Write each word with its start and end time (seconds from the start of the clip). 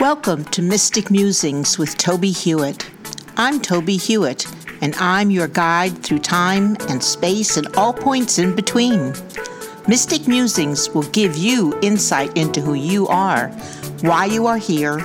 Welcome 0.00 0.44
to 0.52 0.62
Mystic 0.62 1.10
Musings 1.10 1.76
with 1.76 1.96
Tobie 1.96 2.30
Hewitt. 2.30 2.88
I'm 3.36 3.58
Tobie 3.58 4.00
Hewitt, 4.00 4.46
and 4.80 4.94
I'm 4.94 5.32
your 5.32 5.48
guide 5.48 6.04
through 6.04 6.20
time 6.20 6.76
and 6.88 7.02
space 7.02 7.56
and 7.56 7.66
all 7.76 7.92
points 7.92 8.38
in 8.38 8.54
between. 8.54 9.12
Mystic 9.88 10.28
Musings 10.28 10.88
will 10.90 11.02
give 11.10 11.36
you 11.36 11.76
insight 11.82 12.36
into 12.36 12.60
who 12.60 12.74
you 12.74 13.08
are, 13.08 13.48
why 14.02 14.26
you 14.26 14.46
are 14.46 14.56
here, 14.56 15.00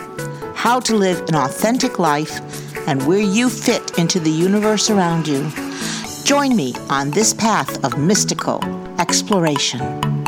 how 0.53 0.79
to 0.81 0.95
live 0.95 1.27
an 1.27 1.37
authentic 1.37 1.97
life, 1.97 2.39
and 2.87 3.07
where 3.07 3.19
you 3.19 3.49
fit 3.49 3.97
into 3.97 4.19
the 4.19 4.29
universe 4.29 4.91
around 4.91 5.27
you. 5.27 5.51
Join 6.23 6.55
me 6.55 6.75
on 6.91 7.09
this 7.09 7.33
path 7.33 7.83
of 7.83 7.97
mystical 7.97 8.63
exploration. 8.99 10.22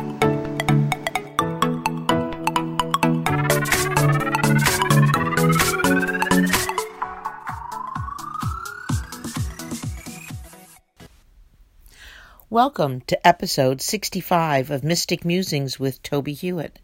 Welcome 12.55 13.01
to 13.07 13.27
episode 13.27 13.81
65 13.81 14.71
of 14.71 14.81
Mystic 14.81 15.25
Musings 15.25 15.77
with 15.77 16.01
Tobie 16.01 16.37
Hewitt. 16.37 16.79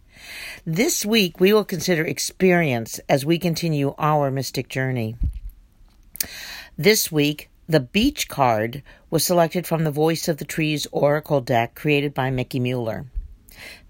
This 0.65 1.05
week 1.05 1.39
we 1.39 1.53
will 1.53 1.63
consider 1.63 2.03
experience 2.03 2.99
as 3.07 3.25
we 3.25 3.39
continue 3.39 3.95
our 3.97 4.29
mystic 4.29 4.67
journey. 4.67 5.15
This 6.77 7.09
week, 7.09 7.49
the 7.69 7.79
beech 7.79 8.27
card 8.27 8.83
was 9.09 9.25
selected 9.25 9.65
from 9.65 9.85
the 9.85 9.91
Voice 9.91 10.27
of 10.27 10.39
the 10.39 10.43
Trees 10.43 10.87
Oracle 10.91 11.39
deck 11.39 11.73
created 11.73 12.13
by 12.13 12.31
Mickie 12.31 12.59
Mueller. 12.59 13.05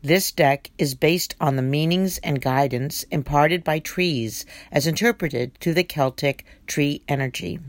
This 0.03 0.31
deck 0.31 0.69
is 0.77 0.93
based 0.93 1.33
on 1.41 1.55
the 1.55 1.63
meanings 1.63 2.19
and 2.19 2.39
guidance 2.39 3.05
imparted 3.09 3.63
by 3.63 3.79
trees 3.79 4.45
as 4.71 4.85
interpreted 4.85 5.59
to 5.61 5.73
the 5.73 5.83
Celtic 5.83 6.45
tree 6.67 7.01
energy. 7.07 7.59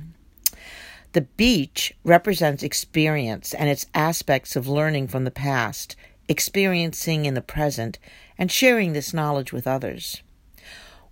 The 1.12 1.22
beech 1.22 1.94
represents 2.04 2.62
experience 2.62 3.52
and 3.52 3.68
its 3.68 3.86
aspects 3.94 4.56
of 4.56 4.66
learning 4.66 5.08
from 5.08 5.24
the 5.24 5.30
past, 5.30 5.94
experiencing 6.26 7.26
in 7.26 7.34
the 7.34 7.42
present, 7.42 7.98
and 8.38 8.50
sharing 8.50 8.92
this 8.92 9.12
knowledge 9.12 9.52
with 9.52 9.66
others. 9.66 10.22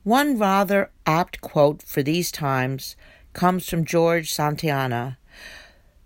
One 0.02 0.38
rather 0.38 0.90
apt 1.06 1.42
quote 1.42 1.82
for 1.82 2.02
these 2.02 2.32
times 2.32 2.96
comes 3.34 3.68
from 3.68 3.84
George 3.84 4.32
Santayana 4.32 5.18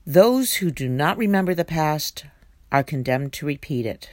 Those 0.05 0.55
who 0.55 0.73
do 0.73 0.89
not 0.89 1.17
remember 1.17 1.55
the 1.55 1.65
past 1.65 2.25
are 2.73 2.83
condemned 2.83 3.33
to 3.35 3.47
repeat 3.47 3.87
it. 3.87 4.11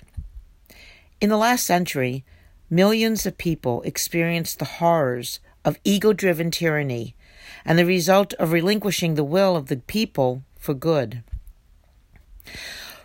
In 1.19 1.29
the 1.29 1.37
last 1.37 1.65
century, 1.65 2.23
millions 2.69 3.25
of 3.25 3.39
people 3.39 3.81
experienced 3.81 4.59
the 4.59 4.65
horrors 4.65 5.39
of 5.65 5.79
ego 5.83 6.13
driven 6.13 6.51
tyranny 6.51 7.15
and 7.65 7.77
the 7.77 7.85
result 7.85 8.33
of 8.33 8.51
relinquishing 8.51 9.15
the 9.15 9.23
will 9.23 9.55
of 9.55 9.67
the 9.67 9.77
people 9.77 10.43
for 10.57 10.73
good. 10.73 11.23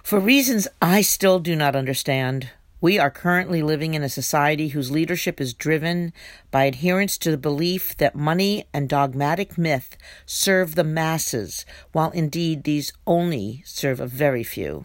For 0.03 0.21
reasons 0.21 0.69
I 0.81 1.03
still 1.03 1.41
do 1.41 1.57
not 1.57 1.75
understand, 1.75 2.51
we 2.81 2.99
are 2.99 3.11
currently 3.11 3.63
living 3.63 3.95
in 3.95 4.03
a 4.03 4.09
society 4.09 4.69
whose 4.69 4.91
leadership 4.91 5.41
is 5.41 5.55
driven 5.55 6.13
by 6.51 6.65
adherence 6.65 7.17
to 7.19 7.31
the 7.31 7.39
belief 7.39 7.97
that 7.97 8.15
money 8.15 8.67
and 8.73 8.89
dogmatic 8.89 9.57
myth 9.57 9.97
serve 10.27 10.75
the 10.75 10.85
masses, 10.85 11.65
while 11.93 12.11
indeed 12.11 12.65
these 12.65 12.93
only 13.07 13.63
serve 13.65 13.99
a 13.99 14.07
very 14.07 14.45
few. 14.45 14.85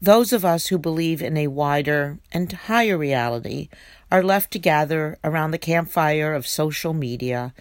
Those 0.00 0.32
of 0.32 0.44
us 0.44 0.68
who 0.68 0.78
believe 0.78 1.22
in 1.22 1.36
a 1.36 1.48
wider 1.48 2.18
and 2.30 2.52
higher 2.52 2.96
reality 2.96 3.68
are 4.10 4.22
left 4.22 4.52
to 4.52 4.58
gather 4.58 5.18
around 5.24 5.50
the 5.50 5.58
campfire 5.58 6.32
of 6.32 6.46
social 6.46 6.92
media 6.92 7.52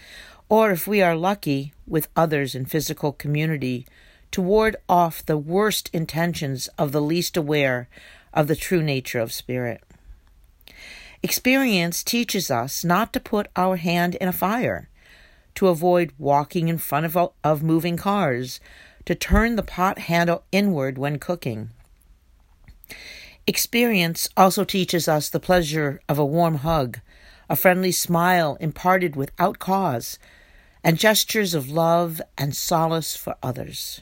or 0.49 0.71
if 0.71 0.87
we 0.87 1.01
are 1.01 1.15
lucky, 1.15 1.73
with 1.87 2.07
others 2.15 2.55
in 2.55 2.65
physical 2.65 3.11
community, 3.11 3.85
to 4.31 4.41
ward 4.41 4.75
off 4.89 5.25
the 5.25 5.37
worst 5.37 5.89
intentions 5.93 6.67
of 6.77 6.91
the 6.91 7.01
least 7.01 7.37
aware 7.37 7.87
of 8.33 8.47
the 8.47 8.55
true 8.55 8.83
nature 8.83 9.19
of 9.19 9.31
spirit. 9.31 9.81
Experience 11.23 12.03
teaches 12.03 12.51
us 12.51 12.83
not 12.83 13.13
to 13.13 13.19
put 13.19 13.47
our 13.55 13.77
hand 13.77 14.15
in 14.15 14.27
a 14.27 14.33
fire, 14.33 14.89
to 15.55 15.69
avoid 15.69 16.11
walking 16.19 16.67
in 16.67 16.77
front 16.77 17.05
of, 17.05 17.31
of 17.43 17.63
moving 17.63 17.97
cars, 17.97 18.59
to 19.05 19.15
turn 19.15 19.55
the 19.55 19.63
pot 19.63 19.99
handle 19.99 20.43
inward 20.51 20.97
when 20.97 21.17
cooking. 21.17 21.69
Experience 23.47 24.27
also 24.35 24.63
teaches 24.63 25.07
us 25.07 25.29
the 25.29 25.39
pleasure 25.39 25.99
of 26.09 26.19
a 26.19 26.25
warm 26.25 26.55
hug, 26.55 26.99
a 27.49 27.55
friendly 27.55 27.91
smile 27.91 28.57
imparted 28.59 29.15
without 29.15 29.59
cause, 29.59 30.19
and 30.83 30.97
gestures 30.97 31.53
of 31.53 31.69
love 31.69 32.21
and 32.37 32.55
solace 32.55 33.15
for 33.15 33.35
others. 33.41 34.01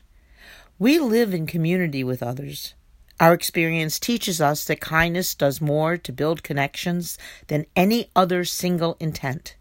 We 0.79 0.99
live 0.99 1.33
in 1.33 1.45
community 1.47 2.03
with 2.03 2.21
others. 2.21 2.73
Our 3.19 3.33
experience 3.33 3.99
teaches 3.99 4.41
us 4.41 4.65
that 4.65 4.81
kindness 4.81 5.35
does 5.35 5.61
more 5.61 5.97
to 5.97 6.11
build 6.11 6.43
connections 6.43 7.17
than 7.47 7.67
any 7.75 8.09
other 8.15 8.43
single 8.43 8.97
intent. 8.99 9.55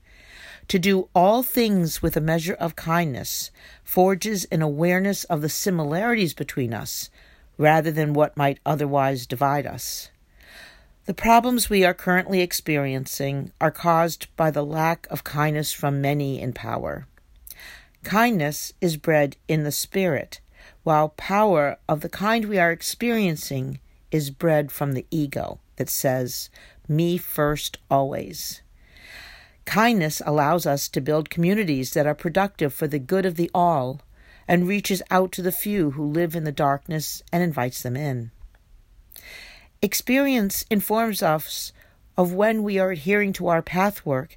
To 0.69 0.79
do 0.79 1.09
all 1.15 1.43
things 1.43 2.01
with 2.01 2.17
a 2.17 2.21
measure 2.21 2.55
of 2.55 2.77
kindness 2.77 3.51
forges 3.85 4.47
an 4.47 4.63
awareness 4.63 5.25
of 5.25 5.43
the 5.43 5.49
similarities 5.49 6.35
between 6.35 6.73
us 6.73 7.11
rather 7.59 7.91
than 7.91 8.15
what 8.15 8.37
might 8.37 8.59
otherwise 8.65 9.27
divide 9.27 9.67
us. 9.67 10.09
The 11.05 11.15
problems 11.15 11.69
we 11.69 11.85
are 11.85 11.95
currently 11.95 12.43
experiencing 12.43 13.51
are 13.61 13.73
caused 13.73 14.29
by 14.37 14.53
the 14.53 14.65
lack 14.65 15.09
of 15.11 15.25
kindness 15.25 15.73
from 15.73 16.01
many 16.01 16.41
in 16.41 16.53
power. 16.53 17.09
Kindness 18.05 18.73
is 18.81 18.97
bred 18.97 19.37
in 19.49 19.65
the 19.65 19.73
spirit, 19.73 20.41
while 20.85 21.09
power 21.09 21.77
of 21.89 22.03
the 22.03 22.09
kind 22.09 22.45
we 22.45 22.57
are 22.57 22.71
experiencing 22.71 23.81
is 24.13 24.31
bred 24.31 24.71
from 24.71 24.93
the 24.93 25.05
ego 25.11 25.59
that 25.75 25.91
says, 25.91 26.51
me 26.87 27.19
first 27.19 27.79
always. 27.91 28.63
Kindness 29.65 30.23
allows 30.25 30.67
us 30.67 30.89
to 30.89 31.01
build 31.01 31.31
communities 31.31 31.95
that 31.95 32.07
are 32.07 32.15
productive 32.15 32.73
for 32.73 32.87
the 32.87 33.01
good 33.01 33.27
of 33.27 33.35
the 33.35 33.51
all 33.53 34.03
and 34.47 34.69
reaches 34.69 35.03
out 35.11 35.33
to 35.33 35.43
the 35.43 35.51
few 35.51 35.93
who 35.93 36.05
live 36.05 36.37
in 36.37 36.45
the 36.45 36.53
darkness 36.53 37.25
and 37.33 37.43
invites 37.43 37.83
them 37.83 37.97
in. 37.97 38.31
Experience 39.85 40.65
informs 40.71 41.25
us 41.25 41.73
of 42.17 42.33
when 42.33 42.63
we 42.63 42.79
are 42.79 42.93
adhering 42.93 43.33
to 43.33 43.49
our 43.49 43.63
pathwork 43.63 44.37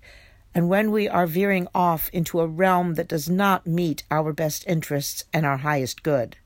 and 0.55 0.69
when 0.69 0.89
we 0.89 1.07
are 1.07 1.27
veering 1.27 1.67
off 1.75 2.09
into 2.11 2.39
a 2.39 2.47
realm 2.47 2.95
that 2.95 3.07
does 3.07 3.29
not 3.29 3.67
meet 3.67 4.01
our 4.09 4.33
best 4.33 4.65
interests 4.65 5.23
and 5.31 5.45
our 5.45 5.57
highest 5.57 6.01
good. 6.01 6.37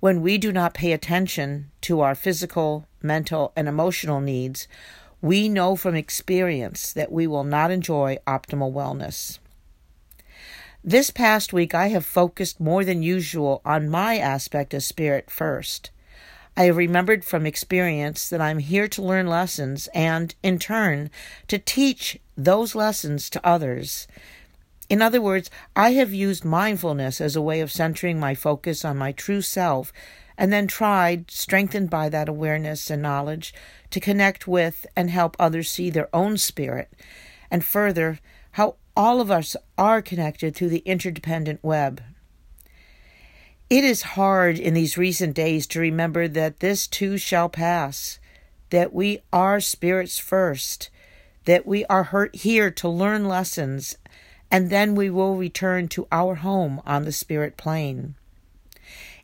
When 0.00 0.20
we 0.20 0.36
do 0.36 0.52
not 0.52 0.74
pay 0.74 0.92
attention 0.92 1.70
to 1.80 2.00
our 2.00 2.14
physical, 2.14 2.86
mental, 3.00 3.54
and 3.56 3.68
emotional 3.68 4.20
needs, 4.20 4.68
we 5.22 5.48
know 5.48 5.74
from 5.74 5.94
experience 5.94 6.92
that 6.92 7.10
we 7.10 7.26
will 7.26 7.44
not 7.44 7.70
enjoy 7.70 8.18
optimal 8.26 8.70
wellness. 8.70 9.38
This 10.82 11.08
past 11.08 11.54
week, 11.54 11.74
I 11.74 11.88
have 11.88 12.04
focused 12.04 12.60
more 12.60 12.84
than 12.84 13.02
usual 13.02 13.62
on 13.64 13.88
my 13.88 14.18
aspect 14.18 14.74
of 14.74 14.82
spirit 14.82 15.30
first. 15.30 15.90
I 16.56 16.64
have 16.64 16.76
remembered 16.76 17.24
from 17.24 17.46
experience 17.46 18.28
that 18.28 18.40
I'm 18.40 18.60
here 18.60 18.86
to 18.88 19.02
learn 19.02 19.26
lessons 19.26 19.88
and, 19.88 20.34
in 20.42 20.58
turn, 20.58 21.10
to 21.48 21.58
teach 21.58 22.18
those 22.36 22.74
lessons 22.74 23.28
to 23.30 23.46
others. 23.46 24.06
In 24.88 25.02
other 25.02 25.20
words, 25.20 25.50
I 25.74 25.92
have 25.92 26.12
used 26.12 26.44
mindfulness 26.44 27.20
as 27.20 27.34
a 27.34 27.42
way 27.42 27.60
of 27.60 27.72
centering 27.72 28.20
my 28.20 28.34
focus 28.34 28.84
on 28.84 28.96
my 28.96 29.10
true 29.10 29.42
self 29.42 29.92
and 30.36 30.52
then 30.52 30.66
tried, 30.66 31.30
strengthened 31.30 31.90
by 31.90 32.08
that 32.08 32.28
awareness 32.28 32.90
and 32.90 33.02
knowledge, 33.02 33.54
to 33.90 34.00
connect 34.00 34.46
with 34.46 34.86
and 34.96 35.10
help 35.10 35.36
others 35.38 35.70
see 35.70 35.90
their 35.90 36.08
own 36.14 36.36
spirit, 36.36 36.92
and 37.50 37.64
further, 37.64 38.18
how 38.52 38.76
all 38.96 39.20
of 39.20 39.30
us 39.30 39.56
are 39.78 40.02
connected 40.02 40.54
through 40.54 40.68
the 40.68 40.82
interdependent 40.84 41.62
web. 41.62 42.02
It 43.70 43.82
is 43.82 44.02
hard 44.02 44.58
in 44.58 44.74
these 44.74 44.98
recent 44.98 45.34
days 45.34 45.66
to 45.68 45.80
remember 45.80 46.28
that 46.28 46.60
this 46.60 46.86
too 46.86 47.16
shall 47.16 47.48
pass, 47.48 48.18
that 48.68 48.92
we 48.92 49.20
are 49.32 49.58
spirits 49.58 50.18
first, 50.18 50.90
that 51.46 51.66
we 51.66 51.84
are 51.86 52.30
here 52.34 52.70
to 52.70 52.88
learn 52.88 53.26
lessons, 53.26 53.96
and 54.50 54.68
then 54.68 54.94
we 54.94 55.08
will 55.08 55.36
return 55.36 55.88
to 55.88 56.06
our 56.12 56.36
home 56.36 56.82
on 56.84 57.04
the 57.04 57.12
spirit 57.12 57.56
plane. 57.56 58.14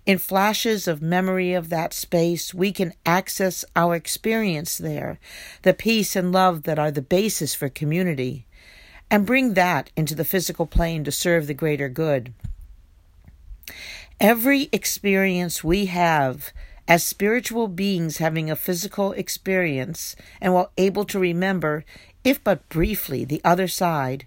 In 0.06 0.16
flashes 0.16 0.88
of 0.88 1.02
memory 1.02 1.52
of 1.52 1.68
that 1.68 1.92
space, 1.92 2.54
we 2.54 2.72
can 2.72 2.94
access 3.04 3.64
our 3.76 3.94
experience 3.94 4.78
there, 4.78 5.20
the 5.62 5.74
peace 5.74 6.16
and 6.16 6.32
love 6.32 6.62
that 6.62 6.78
are 6.78 6.90
the 6.90 7.02
basis 7.02 7.54
for 7.54 7.68
community, 7.68 8.46
and 9.10 9.26
bring 9.26 9.52
that 9.52 9.90
into 9.96 10.14
the 10.14 10.24
physical 10.24 10.66
plane 10.66 11.04
to 11.04 11.12
serve 11.12 11.46
the 11.46 11.54
greater 11.54 11.90
good. 11.90 12.32
Every 14.20 14.68
experience 14.70 15.64
we 15.64 15.86
have 15.86 16.52
as 16.86 17.02
spiritual 17.02 17.68
beings 17.68 18.18
having 18.18 18.50
a 18.50 18.56
physical 18.56 19.12
experience 19.12 20.14
and 20.42 20.52
while 20.52 20.72
able 20.76 21.06
to 21.06 21.18
remember 21.18 21.86
if 22.22 22.44
but 22.44 22.68
briefly, 22.68 23.24
the 23.24 23.40
other 23.42 23.66
side, 23.66 24.26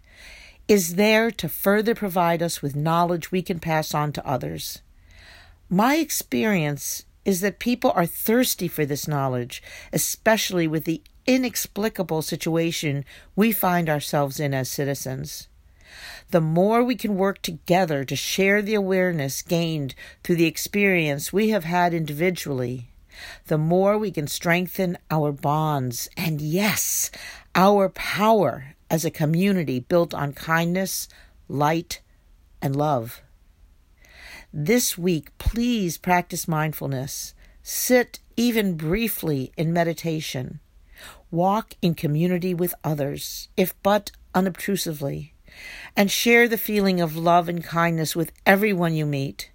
is 0.68 0.96
there 0.96 1.30
to 1.30 1.48
further 1.48 1.94
provide 1.94 2.42
us 2.42 2.60
with 2.60 2.76
knowledge 2.76 3.32
we 3.32 3.44
can 3.44 3.60
pass 3.60 3.94
on 3.94 4.12
to 4.14 4.28
others. 4.28 4.82
My 5.70 5.98
experience 5.98 7.06
is 7.24 7.42
that 7.42 7.60
people 7.60 7.92
are 7.94 8.08
thirsty 8.08 8.68
for 8.68 8.88
this 8.88 9.08
knowledge, 9.08 9.62
especially 9.92 10.68
with 10.68 10.86
the 10.86 11.04
inexplicable 11.28 12.24
situation 12.24 13.06
we 13.36 13.52
find 13.52 13.88
ourselves 13.88 14.40
in 14.40 14.56
as 14.56 14.70
citizens. 14.70 15.50
The 16.32 16.42
more 16.42 16.84
we 16.84 16.96
can 16.96 17.16
work 17.16 17.42
together 17.42 18.04
to 18.04 18.16
share 18.16 18.62
the 18.62 18.74
awareness 18.74 19.42
gained 19.42 19.96
through 20.24 20.38
the 20.38 20.46
experience 20.46 21.32
we 21.32 21.50
have 21.50 21.64
had 21.64 21.94
individually, 21.94 22.90
the 23.48 23.58
more 23.58 23.98
we 23.98 24.12
can 24.12 24.28
strengthen 24.28 24.98
our 25.12 25.32
bonds 25.32 26.10
and, 26.18 26.42
yes, 26.42 27.12
our 27.56 27.90
power 27.90 28.76
as 28.90 29.06
a 29.06 29.12
community 29.12 29.80
built 29.80 30.14
on 30.14 30.34
kindness, 30.34 31.08
light, 31.48 32.02
and 32.62 32.76
love. 32.76 33.22
This 34.52 34.98
week, 34.98 35.36
please 35.38 35.98
practice 35.98 36.48
mindfulness. 36.48 37.34
Sit 37.64 38.20
even 38.36 38.76
briefly 38.76 39.52
in 39.58 39.74
meditation. 39.74 40.60
Walk 41.32 41.74
in 41.82 41.96
community 41.96 42.54
with 42.54 42.76
others, 42.84 43.50
if 43.58 43.74
but 43.82 44.12
unobtrusively, 44.36 45.33
and 45.96 46.10
share 46.10 46.48
the 46.48 46.58
feeling 46.58 47.00
of 47.00 47.16
love 47.16 47.48
and 47.48 47.64
kindness 47.64 48.16
with 48.16 48.32
everyone 48.46 48.94
you 48.94 49.06
meet. 49.06 49.52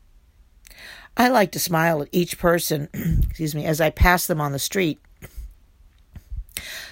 I 1.16 1.28
like 1.28 1.50
to 1.52 1.58
smile 1.58 2.02
at 2.02 2.08
each 2.12 2.38
person, 2.38 2.88
excuse 3.28 3.54
me, 3.54 3.64
as 3.64 3.80
I 3.80 3.90
pass 3.90 4.26
them 4.26 4.40
on 4.40 4.52
the 4.52 4.58
street. 4.58 5.00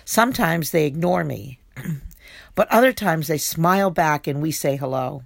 Sometimes 0.05 0.71
they 0.71 0.87
ignore 0.87 1.25
me, 1.25 1.61
but 2.55 2.71
other 2.71 2.93
times 2.93 3.29
they 3.29 3.39
smile 3.39 3.91
back 3.91 4.27
and 4.27 4.43
we 4.43 4.51
say 4.51 4.77
hello. 4.77 5.23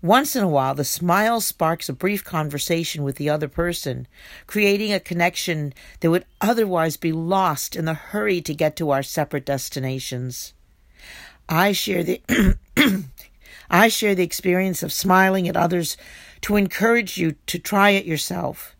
Once 0.00 0.36
in 0.36 0.44
a 0.44 0.48
while, 0.48 0.76
the 0.76 0.84
smile 0.84 1.40
sparks 1.40 1.88
a 1.88 1.92
brief 1.92 2.22
conversation 2.24 3.02
with 3.02 3.16
the 3.16 3.28
other 3.28 3.48
person, 3.48 4.06
creating 4.46 4.92
a 4.92 5.00
connection 5.00 5.74
that 6.00 6.10
would 6.10 6.24
otherwise 6.40 6.96
be 6.96 7.10
lost 7.10 7.74
in 7.74 7.84
the 7.84 7.94
hurry 7.94 8.40
to 8.40 8.54
get 8.54 8.76
to 8.76 8.90
our 8.90 9.02
separate 9.02 9.44
destinations. 9.44 10.54
I 11.48 11.72
share 11.72 12.04
the 12.04 12.20
I 13.70 13.88
share 13.88 14.14
the 14.14 14.22
experience 14.22 14.82
of 14.82 14.92
smiling 14.92 15.46
at 15.48 15.56
others 15.56 15.96
to 16.42 16.56
encourage 16.56 17.18
you 17.18 17.36
to 17.46 17.58
try 17.58 17.90
it 17.90 18.06
yourself. 18.06 18.74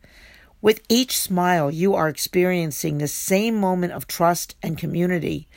With 0.61 0.81
each 0.89 1.17
smile, 1.17 1.71
you 1.71 1.93
are 1.95 2.09
experiencing 2.09 2.97
the 2.97 3.07
same 3.07 3.55
moment 3.55 3.93
of 3.93 4.07
trust 4.07 4.55
and 4.61 4.77
community, 4.77 5.47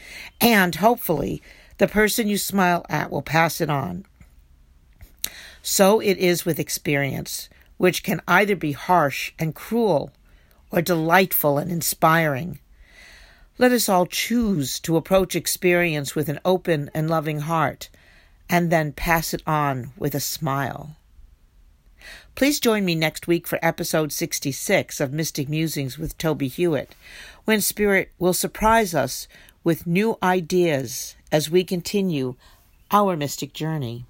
and 0.40 0.74
hopefully, 0.76 1.42
the 1.78 1.88
person 1.88 2.28
you 2.28 2.38
smile 2.38 2.84
at 2.88 3.10
will 3.10 3.22
pass 3.22 3.60
it 3.60 3.70
on. 3.70 4.04
So 5.62 6.00
it 6.00 6.18
is 6.18 6.44
with 6.44 6.60
experience, 6.60 7.48
which 7.78 8.02
can 8.02 8.20
either 8.28 8.54
be 8.54 8.72
harsh 8.72 9.32
and 9.38 9.54
cruel 9.54 10.12
or 10.70 10.82
delightful 10.82 11.58
and 11.58 11.70
inspiring. 11.70 12.60
Let 13.58 13.72
us 13.72 13.88
all 13.88 14.06
choose 14.06 14.78
to 14.80 14.96
approach 14.96 15.34
experience 15.34 16.14
with 16.14 16.28
an 16.28 16.40
open 16.44 16.90
and 16.94 17.08
loving 17.08 17.40
heart 17.40 17.90
and 18.48 18.70
then 18.70 18.92
pass 18.92 19.32
it 19.32 19.42
on 19.46 19.92
with 19.96 20.14
a 20.14 20.20
smile. 20.20 20.96
Please 22.34 22.58
join 22.58 22.84
me 22.84 22.94
next 22.94 23.26
week 23.26 23.46
for 23.46 23.58
episode 23.62 24.10
66 24.12 25.00
of 25.00 25.12
Mystic 25.12 25.48
Musings 25.48 25.98
with 25.98 26.16
Tobie 26.18 26.50
Hewitt, 26.50 26.94
when 27.44 27.60
Spirit 27.60 28.10
will 28.18 28.32
surprise 28.32 28.94
us 28.94 29.28
with 29.62 29.86
new 29.86 30.16
ideas 30.22 31.14
as 31.30 31.50
we 31.50 31.62
continue 31.62 32.34
our 32.90 33.16
mystic 33.16 33.52
journey. 33.52 34.06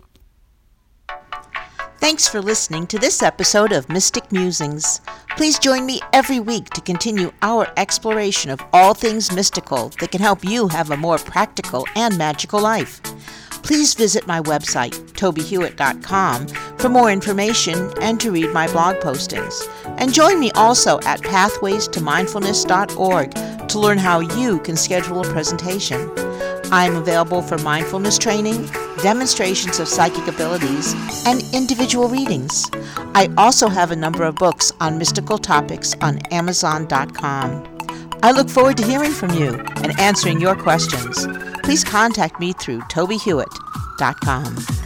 Thanks 1.99 2.29
for 2.29 2.43
listening 2.43 2.88
to 2.88 2.99
this 2.99 3.23
episode 3.23 3.70
of 3.70 3.88
Mystic 3.88 4.32
Musings. 4.32 5.00
Please 5.37 5.58
join 5.58 5.87
me 5.87 6.00
every 6.12 6.40
week 6.40 6.64
to 6.70 6.81
continue 6.81 7.31
our 7.43 7.73
exploration 7.76 8.50
of 8.50 8.61
all 8.73 8.93
things 8.93 9.31
mystical 9.31 9.90
that 10.00 10.11
can 10.11 10.20
help 10.20 10.44
you 10.44 10.67
have 10.67 10.90
a 10.90 10.96
more 10.96 11.19
practical 11.19 11.87
and 11.94 12.19
magical 12.19 12.61
life. 12.61 13.00
Please 13.73 13.95
visit 13.95 14.27
my 14.27 14.39
website, 14.39 14.93
tobiehewitt.com, 15.13 16.49
for 16.77 16.91
more 16.91 17.11
information 17.11 17.91
and 18.03 18.21
to 18.21 18.31
read 18.31 18.51
my 18.51 18.71
blog 18.71 18.97
postings. 18.97 19.67
And 19.97 20.13
join 20.13 20.39
me 20.39 20.51
also 20.51 21.01
at 21.07 21.23
pathwaystomindfulness.org 21.23 23.69
to 23.69 23.79
learn 23.79 23.97
how 23.97 24.21
you 24.21 24.59
can 24.59 24.77
schedule 24.77 25.23
a 25.23 25.25
presentation. 25.25 26.11
I 26.71 26.85
am 26.85 26.97
available 26.97 27.41
for 27.41 27.57
mindfulness 27.57 28.19
training, 28.19 28.69
demonstrations 29.03 29.81
of 29.81 29.89
psychic 29.89 30.29
abilities, 30.29 30.95
and 31.27 31.43
individual 31.55 32.11
readings. 32.11 32.69
I 33.15 33.33
also 33.39 33.71
have 33.71 33.91
a 33.91 33.97
number 33.97 34.25
of 34.25 34.35
books 34.35 34.71
on 34.81 34.99
mystical 34.99 35.39
topics 35.39 35.95
on 36.03 36.19
Amazon.com. 36.31 37.67
I 38.23 38.33
look 38.33 38.51
forward 38.51 38.77
to 38.77 38.85
hearing 38.85 39.13
from 39.13 39.31
you 39.31 39.55
and 39.77 39.99
answering 39.99 40.43
your 40.43 40.57
questions. 40.57 41.27
Please 41.63 41.85
contact 41.85 42.39
me 42.39 42.53
through 42.53 42.83
tobiehewitt.com. 44.03 44.81